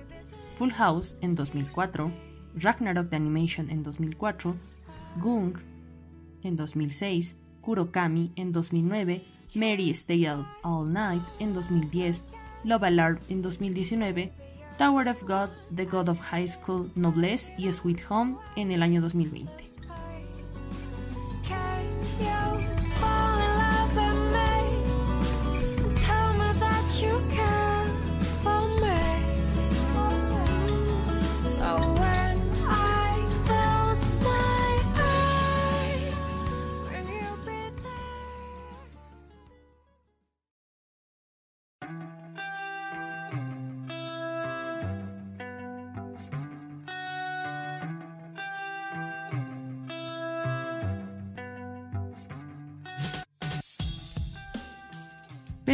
[0.58, 2.12] Full House en 2004,
[2.54, 4.54] Ragnarok the Animation en 2004,
[5.20, 5.58] Gung
[6.44, 9.22] en 2006, Kurokami en 2009,
[9.56, 12.24] Mary Stay Out All Night en 2010,
[12.62, 14.32] Love Alarm en 2019,
[14.78, 19.00] Tower of God, The God of High School Noblesse y Sweet Home en el año
[19.00, 19.77] 2020.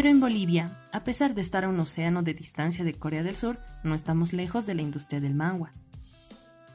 [0.05, 3.37] Pero en Bolivia, a pesar de estar a un océano de distancia de Corea del
[3.37, 5.71] Sur, no estamos lejos de la industria del manga.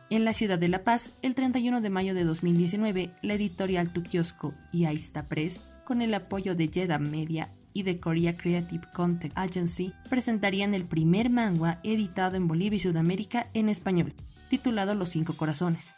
[0.09, 4.01] En la ciudad de La Paz, el 31 de mayo de 2019, la editorial Tu
[4.01, 9.33] Kiosco y Aista Press, con el apoyo de Jeddah Media y de Korea Creative Content
[9.35, 14.15] Agency, presentarían el primer manga editado en Bolivia y Sudamérica en español,
[14.49, 15.93] titulado Los Cinco Corazones.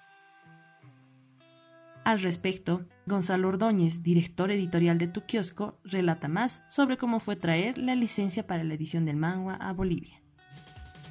[2.04, 7.78] Al respecto, Gonzalo Ordóñez, director editorial de Tu Kiosco, relata más sobre cómo fue traer
[7.78, 10.20] la licencia para la edición del manga a Bolivia.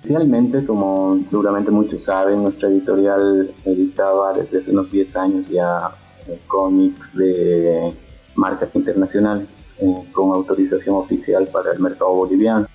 [0.03, 5.95] Inicialmente, como seguramente muchos saben, nuestra editorial editaba desde hace unos 10 años ya
[6.26, 7.95] eh, cómics de
[8.34, 12.66] marcas internacionales eh, con autorización oficial para el mercado boliviano,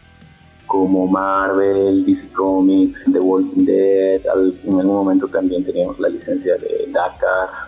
[0.68, 4.22] como Marvel, DC Comics, The Walking Dead.
[4.63, 7.64] En algún momento también teníamos la licencia de Dakar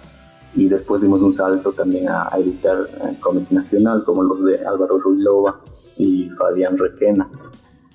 [0.55, 4.65] y después dimos un salto también a, a editar eh, cómic nacional como los de
[4.65, 5.59] Álvaro Ruilova
[5.97, 7.29] y Fabián Requena.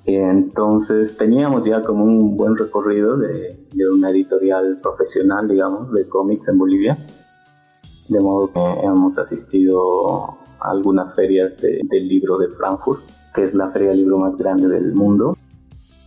[0.04, 6.48] Entonces teníamos ya como un buen recorrido de, de una editorial profesional, digamos, de cómics
[6.48, 6.98] en Bolivia.
[8.08, 10.24] De modo que hemos asistido
[10.60, 13.00] a algunas ferias de- del libro de Frankfurt,
[13.34, 15.36] que es la feria del libro más grande del mundo.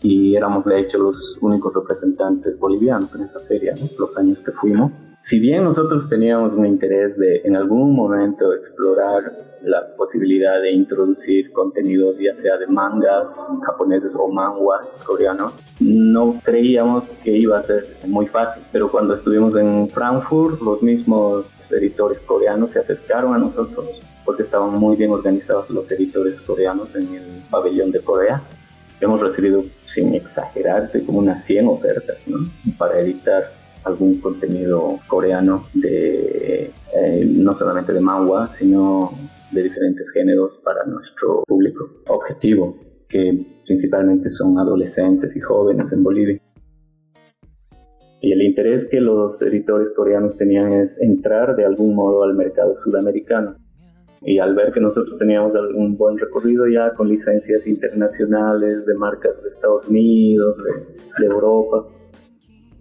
[0.02, 3.88] Y éramos de hecho los únicos representantes bolivianos en esa feria, ¿no?
[3.98, 4.94] los años que fuimos.
[5.26, 11.52] Si bien nosotros teníamos un interés de en algún momento explorar la posibilidad de introducir
[11.52, 17.98] contenidos ya sea de mangas japoneses o manguas coreanos, no creíamos que iba a ser
[18.06, 23.88] muy fácil, pero cuando estuvimos en Frankfurt, los mismos editores coreanos se acercaron a nosotros
[24.26, 28.44] porque estaban muy bien organizados los editores coreanos en el pabellón de Corea.
[29.02, 32.48] Hemos recibido, sin exagerarte, como unas 100 ofertas ¿no?
[32.78, 39.12] para editar algún contenido coreano de eh, no solamente de manga, sino
[39.52, 42.78] de diferentes géneros para nuestro público objetivo,
[43.08, 46.42] que principalmente son adolescentes y jóvenes en Bolivia.
[48.22, 52.76] Y el interés que los editores coreanos tenían es entrar de algún modo al mercado
[52.78, 53.56] sudamericano.
[54.22, 59.32] Y al ver que nosotros teníamos un buen recorrido ya con licencias internacionales de marcas
[59.44, 61.86] de Estados Unidos, de, de Europa,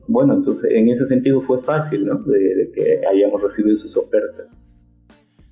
[0.07, 2.19] bueno, entonces en ese sentido fue fácil, ¿no?
[2.23, 4.51] De, que hayamos recibido sus ofertas.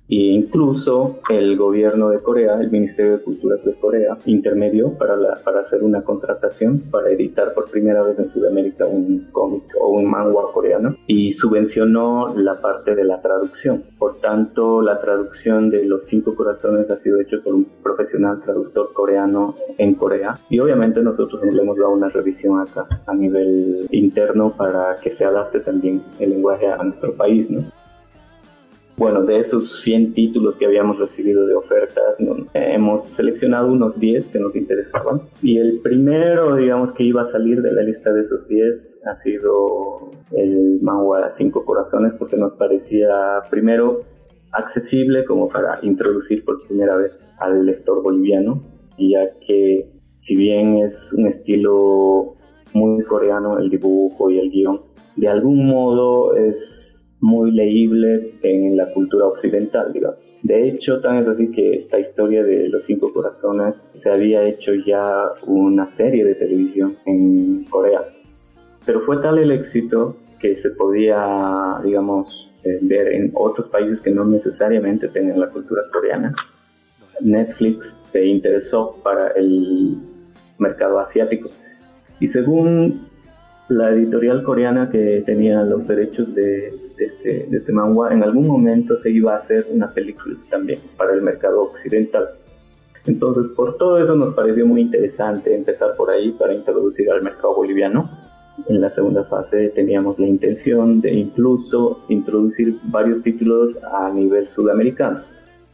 [0.09, 5.35] E incluso el gobierno de Corea, el Ministerio de Cultura de Corea, intermedió para, la,
[5.43, 10.09] para hacer una contratación para editar por primera vez en Sudamérica un cómic o un
[10.09, 13.83] manga coreano y subvencionó la parte de la traducción.
[13.97, 18.91] Por tanto, la traducción de Los Cinco Corazones ha sido hecho por un profesional traductor
[18.93, 24.53] coreano en Corea y obviamente nosotros le hemos dado una revisión acá a nivel interno
[24.55, 27.63] para que se adapte también el lenguaje a nuestro país, ¿no?
[28.95, 32.37] Bueno, de esos 100 títulos que habíamos recibido de ofertas, ¿no?
[32.53, 35.23] eh, hemos seleccionado unos 10 que nos interesaban.
[35.41, 39.15] Y el primero, digamos, que iba a salir de la lista de esos 10 ha
[39.15, 44.03] sido el manga Cinco Corazones, porque nos parecía, primero,
[44.51, 48.61] accesible como para introducir por primera vez al lector boliviano,
[48.99, 52.35] ya que si bien es un estilo
[52.73, 54.81] muy coreano el dibujo y el guion,
[55.15, 56.92] de algún modo es
[57.23, 60.17] muy leíble en la cultura occidental, digamos.
[60.41, 64.73] De hecho, tan es así que esta historia de los cinco corazones se había hecho
[64.73, 68.01] ya una serie de televisión en Corea.
[68.85, 74.11] Pero fue tal el éxito que se podía, digamos, eh, ver en otros países que
[74.11, 76.35] no necesariamente tengan la cultura coreana.
[77.21, 79.95] Netflix se interesó para el
[80.57, 81.49] mercado asiático.
[82.19, 83.07] Y según
[83.69, 88.47] la editorial coreana que tenía los derechos de, de, este, de este manga, en algún
[88.47, 92.29] momento se iba a hacer una película también para el mercado occidental.
[93.05, 97.55] Entonces, por todo eso nos pareció muy interesante empezar por ahí para introducir al mercado
[97.55, 98.09] boliviano.
[98.69, 105.21] En la segunda fase teníamos la intención de incluso introducir varios títulos a nivel sudamericano,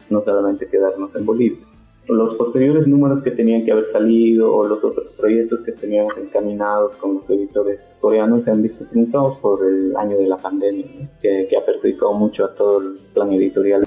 [0.10, 1.69] no solamente quedarnos en Bolivia
[2.10, 6.96] los posteriores números que tenían que haber salido o los otros proyectos que teníamos encaminados
[6.96, 10.86] con los editores coreanos se han visto truncados por el año de la pandemia,
[11.22, 13.86] que, ha perjudicado mucho a todo el plan editorial.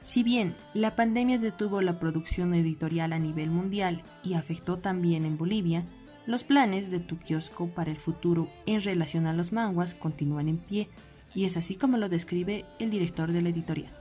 [0.00, 5.38] Si bien la pandemia detuvo la producción editorial a nivel mundial y afectó también en
[5.38, 5.84] Bolivia,
[6.30, 10.58] los planes de tu kiosco para el futuro en relación a los manguas continúan en
[10.58, 10.88] pie
[11.34, 13.92] y es así como lo describe el director de la editorial.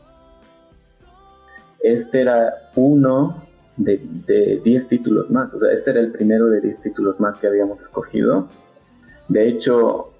[1.82, 3.44] Este era uno
[3.78, 7.48] de 10 títulos más, o sea, este era el primero de 10 títulos más que
[7.48, 8.48] habíamos escogido.
[9.30, 10.12] De hecho,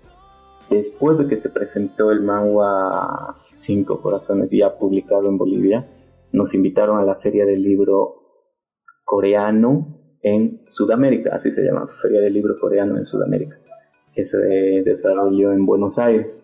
[0.70, 5.90] Después de que se presentó el manga Cinco Corazones ya publicado en Bolivia,
[6.32, 8.18] nos invitaron a la Feria del Libro
[9.04, 13.58] Coreano en Sudamérica, así se llama, Feria del Libro Coreano en Sudamérica,
[14.14, 16.42] que se desarrolló en Buenos Aires.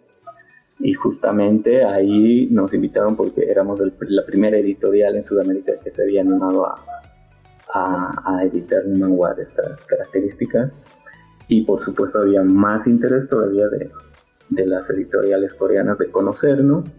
[0.80, 6.04] Y justamente ahí nos invitaron porque éramos el- la primera editorial en Sudamérica que se
[6.04, 6.76] había animado a,
[7.74, 10.74] a, a editar un manga de estas características.
[11.48, 13.90] Y por supuesto había más interés todavía de,
[14.50, 16.90] de las editoriales coreanas de conocernos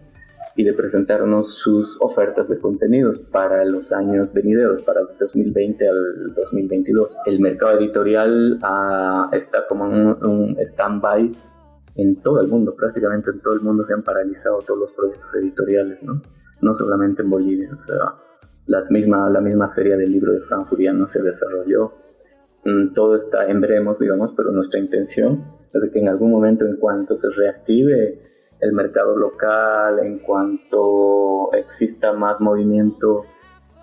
[0.57, 6.33] y de presentarnos sus ofertas de contenidos para los años venideros, para el 2020 al
[6.33, 7.15] 2022.
[7.27, 11.31] El mercado editorial ah, está como un, un stand-by
[11.95, 15.33] en todo el mundo, prácticamente en todo el mundo se han paralizado todos los proyectos
[15.35, 16.21] editoriales, ¿no?
[16.61, 18.15] No solamente en Bolivia, o sea,
[18.65, 21.93] las misma, la misma feria del libro de Frankfurt ya no se desarrolló.
[22.65, 26.77] Mm, Todo está en veremos, digamos, pero nuestra intención es que en algún momento, en
[26.77, 28.26] cuanto se reactive
[28.59, 33.25] el mercado local, en cuanto exista más movimiento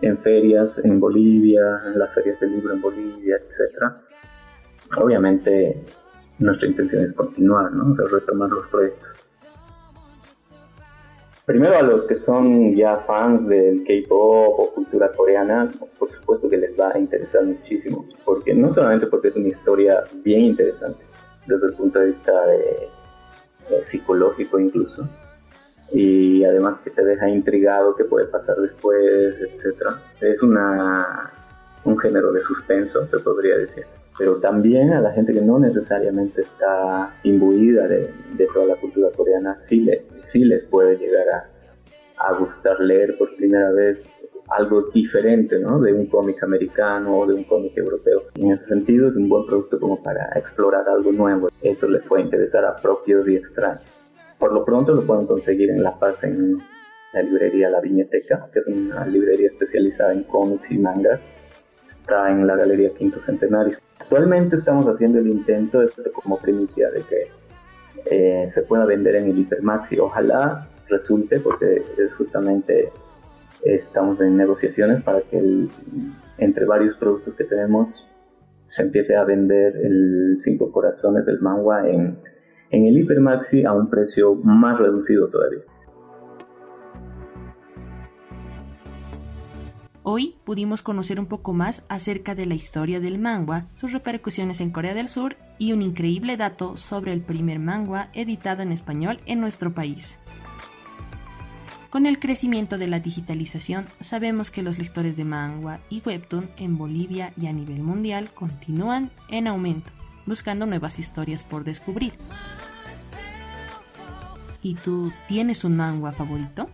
[0.00, 4.00] en ferias en Bolivia, en las ferias del libro en Bolivia, etcétera,
[5.00, 5.84] obviamente
[6.38, 7.92] nuestra intención es continuar, ¿no?
[7.92, 9.24] O sea, retomar los proyectos.
[11.46, 16.56] Primero a los que son ya fans del K-pop o cultura coreana, por supuesto que
[16.56, 21.04] les va a interesar muchísimo, porque no solamente porque es una historia bien interesante
[21.46, 22.88] desde el punto de vista de-
[23.82, 25.08] psicológico incluso,
[25.92, 30.00] y además que te deja intrigado qué puede pasar después, etcétera.
[30.20, 31.30] Es una
[31.84, 33.84] un género de suspenso, se podría decir.
[34.16, 39.10] Pero también a la gente que no necesariamente está imbuida de, de toda la cultura
[39.10, 44.08] coreana, sí, le, sí les puede llegar a, a gustar leer por primera vez
[44.48, 45.80] algo diferente, ¿no?
[45.80, 48.24] De un cómic americano o de un cómic europeo.
[48.36, 51.48] En ese sentido es un buen producto como para explorar algo nuevo.
[51.62, 54.00] Eso les puede interesar a propios y extraños.
[54.38, 56.58] Por lo pronto lo pueden conseguir en La Paz en
[57.12, 61.20] la librería La Viñeteca, que es una librería especializada en cómics y mangas.
[61.88, 63.78] Está en la Galería Quinto Centenario.
[64.00, 67.28] Actualmente estamos haciendo el intento, esto como primicia, de que
[68.10, 69.98] eh, se pueda vender en el Hipermaxi.
[69.98, 72.90] Ojalá resulte, porque es justamente
[73.64, 75.68] estamos en negociaciones para que el-
[76.38, 78.06] entre varios productos que tenemos
[78.64, 82.18] se empiece a vender el Cinco Corazones del manga en,
[82.70, 85.60] en el Hipermaxi a un precio más reducido todavía.
[90.06, 94.70] Hoy pudimos conocer un poco más acerca de la historia del manga, sus repercusiones en
[94.70, 99.40] Corea del Sur y un increíble dato sobre el primer manga editado en español en
[99.40, 100.18] nuestro país.
[101.94, 106.76] Con el crecimiento de la digitalización, sabemos que los lectores de manga y webtoon en
[106.76, 109.92] Bolivia y a nivel mundial continúan en aumento,
[110.26, 112.14] buscando nuevas historias por descubrir.
[114.60, 116.68] ¿Y tú tienes un manga favorito?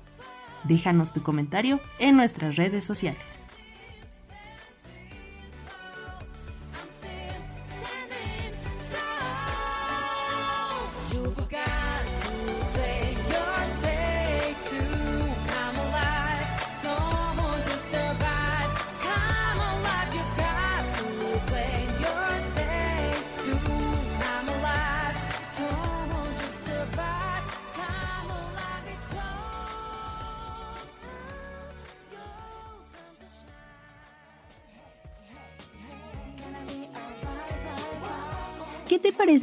[0.65, 3.40] Déjanos tu comentario en nuestras redes sociales.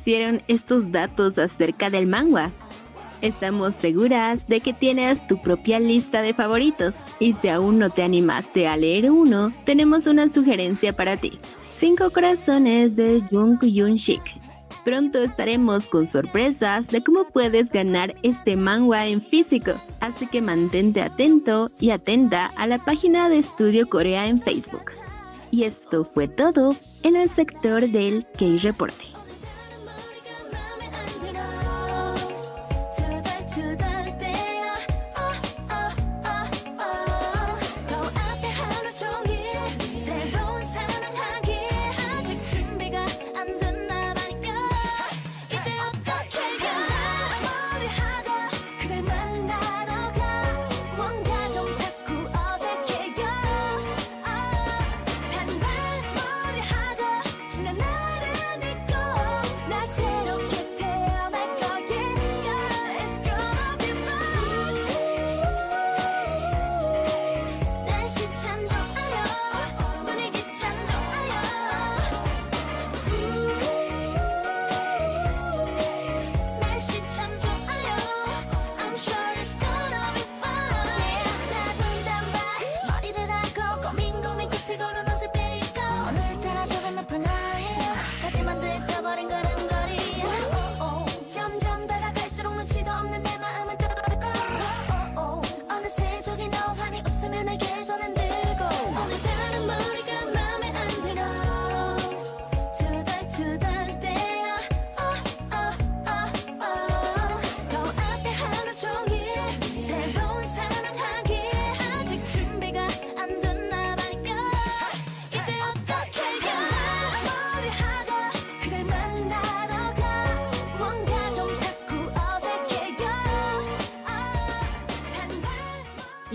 [0.07, 2.53] ¿Qué te parecieron estos datos acerca del manga?
[3.21, 8.03] Estamos seguras de que tienes tu propia lista de favoritos y si aún no te
[8.03, 11.37] animaste a leer uno, tenemos una sugerencia para ti.
[11.67, 14.23] Cinco corazones de Jung Yun Shik.
[14.85, 21.01] Pronto estaremos con sorpresas de cómo puedes ganar este manga en físico, así que mantente
[21.01, 24.89] atento y atenta a la página de Estudio Corea en Facebook.
[25.51, 29.17] Y esto fue todo en el sector del K-Reporte.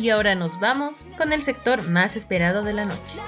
[0.02, 3.18] Y ahora nos vamos con el sector más esperado de la noche.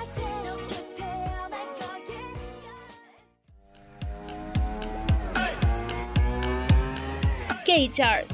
[7.65, 8.34] K-Chart.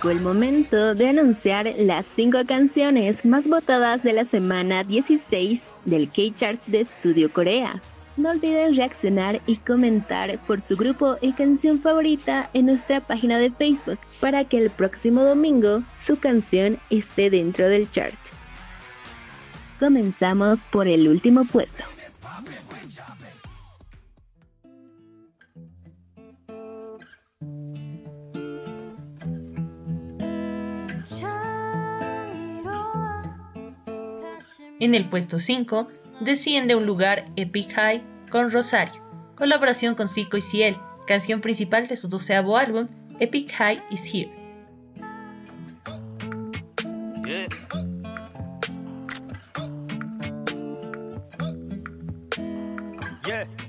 [0.00, 6.08] Llegó el momento de anunciar las 5 canciones más votadas de la semana 16 del
[6.08, 7.82] K-Chart de Estudio Corea.
[8.16, 13.50] No olviden reaccionar y comentar por su grupo y canción favorita en nuestra página de
[13.50, 18.18] Facebook para que el próximo domingo su canción esté dentro del chart.
[19.78, 21.84] Comenzamos por el último puesto.
[34.80, 35.88] En el puesto 5
[36.20, 39.02] desciende un lugar Epic High con Rosario,
[39.36, 40.74] colaboración con Zico y Ciel,
[41.06, 44.39] canción principal de su doceavo álbum Epic High is Here.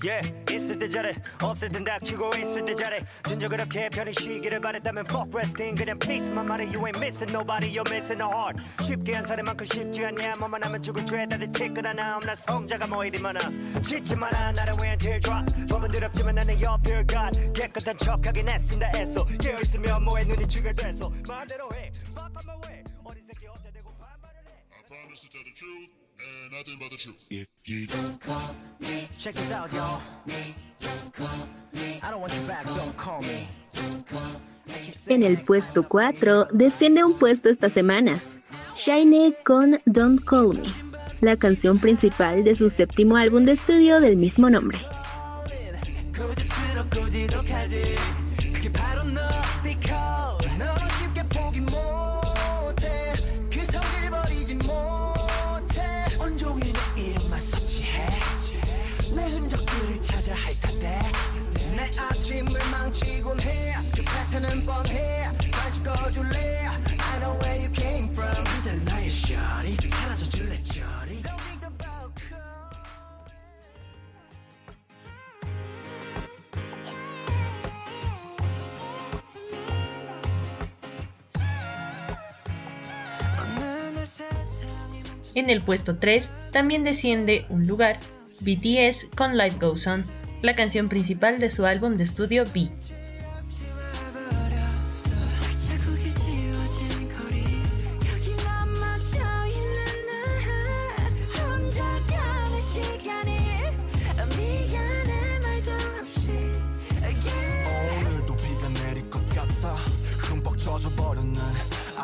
[0.04, 0.56] Yeah, yeah.
[0.56, 1.14] 있을 때 잘해.
[1.42, 3.00] 없을 땐 닥치고 있을 때 잘해.
[3.24, 5.76] 진짜 그렇게 편히 쉬기를 바랬다면 fuck resting.
[5.78, 6.66] 그냥 peace만 말해.
[6.66, 8.58] You ain't missing nobody you're missing a heart.
[8.82, 10.36] 쉽게 한 살만큼 쉽지 않냐?
[10.38, 12.34] 뭐만 하면 죽을 죄 다들 티끌 하나 없나?
[12.34, 13.40] 성자가 뭐 이리 많아?
[13.82, 17.54] 짓지 마라 나를 위한 teardrop 법은 더럽지만 나는 옆을 God.
[17.54, 19.24] 깨끗한 척하긴 애쓴다 애써.
[19.26, 20.24] 깨어있으면 뭐해?
[20.26, 21.12] 눈이 쥐글돼서.
[21.28, 21.92] 마음대로 해.
[22.10, 22.84] Fuck on my way.
[23.04, 24.66] 어린 새끼 어때 대고 반말을 해.
[24.74, 27.16] I promise to tell the truth and nothing but the truth.
[27.30, 30.02] If you don't call me, check this out, y'all.
[32.04, 33.48] I don't want you back, don't call me.
[35.08, 38.22] En el puesto 4 desciende un puesto esta semana.
[38.76, 40.70] Shine con Don't Call Me,
[41.22, 44.78] la canción principal de su séptimo álbum de estudio del mismo nombre.
[64.31, 66.67] 해그 패턴은 뻔해 관심 꺼줄래
[66.99, 72.15] I know where you came from 그대는 나의 셔리 사라져 줄래 저리 Don't think about
[72.29, 72.47] call
[85.35, 88.01] En el puesto 3 también desciende un lugar,
[88.41, 90.05] BTS con Life Goes On,
[90.41, 92.71] la canción principal de su álbum de estudio B.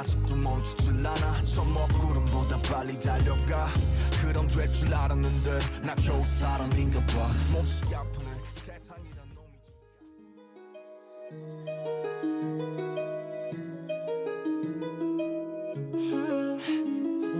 [0.06, 3.68] 아직도 멈추질 않아 저 먹구름보다 빨리 달려가
[4.22, 10.62] 그럼 될 줄 알았는데 나 겨우 사람인가 봐 몹시 아프네 세상이란 놈이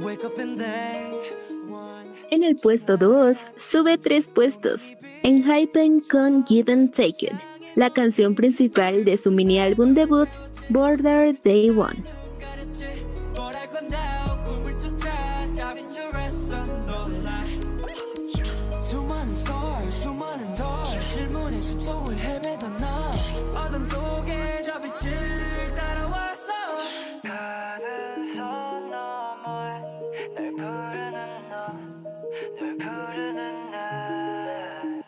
[0.04, 1.14] Wake up and thank
[1.70, 4.92] one En el puesto 2 sube tres puestos,
[5.22, 7.32] en Hypen con Give and Take It,
[7.76, 10.28] la canción principal de su mini álbum debut
[10.70, 12.02] Border Day One.
[21.87, 23.11] 숲속을 헤매던 나
[23.55, 26.51] 어둠 속에 저 빛을 따라왔어.
[27.23, 29.79] 다른 선 너머에
[30.35, 35.01] 널 부르는 너널 부르는 나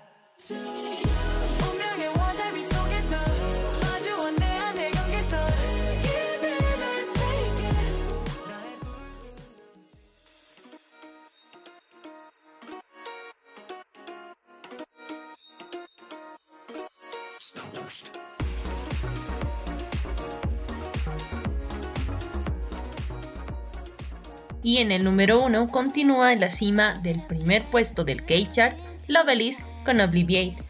[24.69, 29.63] Y en el número 1 continúa en la cima del primer puesto del K-Chart, Loveless
[29.83, 30.63] con Obliviate.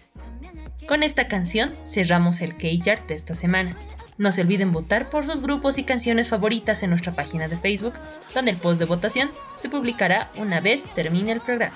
[0.87, 3.75] Con esta canción cerramos el K-Chart de esta semana.
[4.17, 7.91] No se olviden votar por sus grupos y canciones favoritas en nuestra página de Facebook,
[8.33, 11.75] donde el post de votación se publicará una vez termine el programa.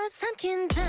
[0.00, 0.82] 널 삼킨다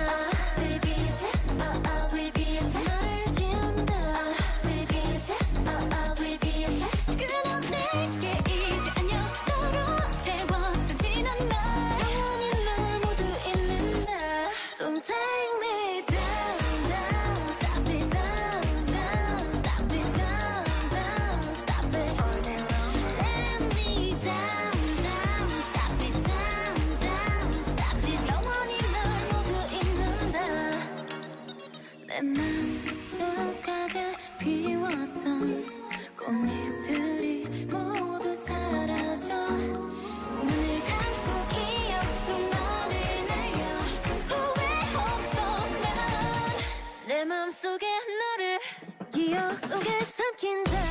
[50.42, 50.81] 속에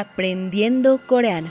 [0.00, 1.50] Aprendiendo coreano.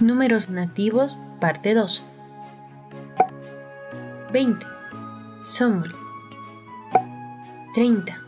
[0.00, 2.02] Números nativos, parte 2.
[4.32, 4.66] 20.
[5.42, 5.94] Somul.
[7.74, 8.18] 30.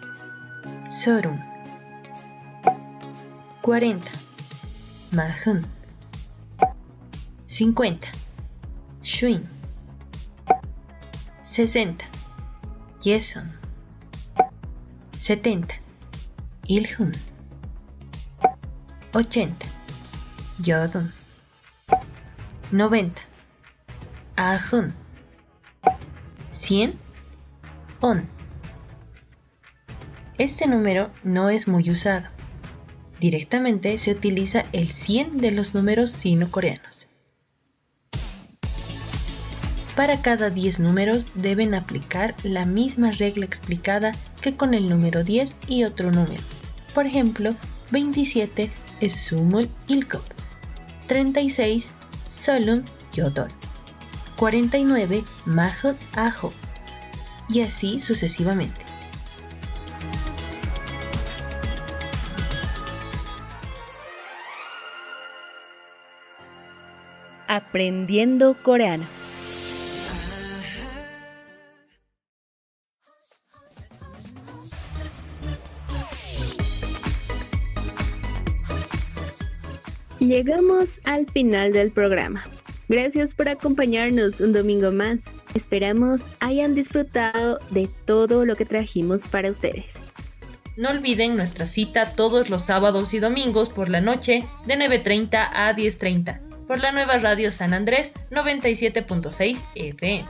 [0.91, 1.41] Sorum.
[3.63, 4.13] 40.
[5.13, 5.67] Mahun.
[7.47, 8.09] 50.
[9.01, 9.52] Shuin.
[11.53, 12.07] 60.
[13.03, 13.53] Yeson.
[15.15, 15.75] 70.
[16.67, 17.13] Ilhun.
[19.13, 19.67] 80.
[20.65, 21.13] Yodun.
[22.71, 23.21] 90.
[24.37, 24.95] Ahun.
[26.49, 26.95] 100.
[28.01, 28.27] On.
[30.39, 32.31] Este número no es muy usado.
[33.21, 37.09] Directamente se utiliza el 100 de los números sino-coreanos.
[39.97, 45.57] Para cada 10 números deben aplicar la misma regla explicada que con el número 10
[45.69, 46.43] y otro número.
[46.95, 47.55] Por ejemplo,
[47.91, 48.71] 27
[49.01, 50.23] es sumul ilkop,
[51.09, 51.93] 36
[52.27, 53.51] solum yodol,
[54.37, 56.53] 49 mahot ajo
[57.51, 58.81] y así sucesivamente.
[67.47, 69.22] Aprendiendo coreano.
[80.33, 82.43] Llegamos al final del programa.
[82.89, 85.31] Gracias por acompañarnos un domingo más.
[85.55, 90.01] Esperamos hayan disfrutado de todo lo que trajimos para ustedes.
[90.79, 95.77] No olviden nuestra cita todos los sábados y domingos por la noche de 9.30 a
[95.77, 100.27] 10.30 por la nueva radio San Andrés 97.6 FM.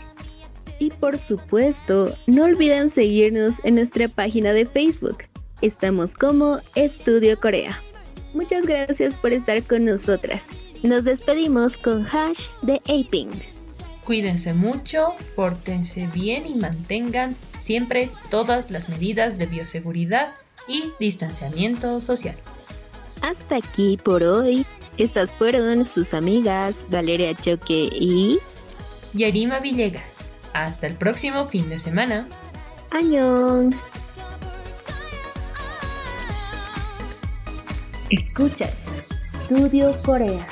[0.80, 5.18] Y por supuesto, no olviden seguirnos en nuestra página de Facebook.
[5.60, 7.78] Estamos como Estudio Corea.
[8.34, 10.46] Muchas gracias por estar con nosotras.
[10.82, 13.30] Nos despedimos con hash de Aping.
[14.04, 20.32] Cuídense mucho, pórtense bien y mantengan siempre todas las medidas de bioseguridad
[20.66, 22.34] y distanciamiento social.
[23.20, 24.66] Hasta aquí por hoy.
[24.98, 28.38] Estas fueron sus amigas Valeria Choque y
[29.14, 30.04] Yarima Villegas.
[30.52, 32.28] Hasta el próximo fin de semana.
[32.90, 33.74] Añón.
[38.12, 38.74] Escuchas
[39.22, 40.46] Estudio Corea.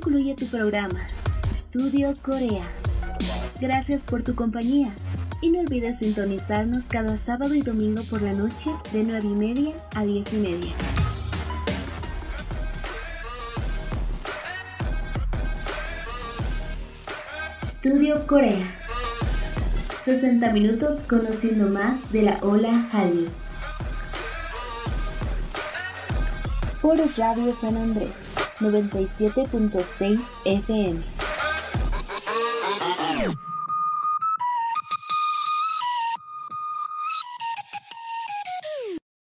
[0.00, 1.04] Concluye tu programa,
[1.50, 2.68] Estudio Corea.
[3.60, 4.94] Gracias por tu compañía
[5.42, 9.74] y no olvides sintonizarnos cada sábado y domingo por la noche de 9 y media
[9.96, 10.72] a 10 y media.
[17.60, 18.72] Estudio Corea.
[20.00, 23.26] 60 minutos conociendo más de la ola Hallyu.
[26.80, 28.27] Por Radio San Andrés
[28.60, 31.17] 97.6 FM.